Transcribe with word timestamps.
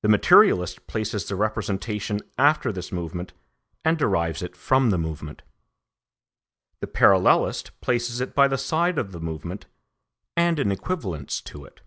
The 0.00 0.08
materialist 0.08 0.86
places 0.86 1.26
the 1.28 1.36
representation 1.36 2.20
after 2.38 2.72
this 2.72 2.90
movement 2.90 3.34
and 3.84 3.98
derives 3.98 4.40
it 4.40 4.56
from 4.56 4.88
the 4.88 4.96
movement; 4.96 5.42
the 6.80 6.86
parallelist 6.86 7.70
places 7.82 8.22
it 8.22 8.34
by 8.34 8.48
the 8.48 8.56
side 8.56 8.96
of 8.96 9.12
the 9.12 9.20
movement 9.20 9.66
and 10.38 10.58
in 10.58 10.72
equivalence 10.72 11.42
to 11.42 11.66
it. 11.66 11.82